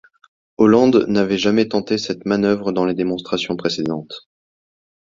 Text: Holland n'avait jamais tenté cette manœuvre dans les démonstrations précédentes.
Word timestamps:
Holland 0.57 1.05
n'avait 1.07 1.37
jamais 1.37 1.67
tenté 1.67 1.99
cette 1.99 2.25
manœuvre 2.25 2.71
dans 2.71 2.85
les 2.85 2.95
démonstrations 2.95 3.55
précédentes. 3.55 4.27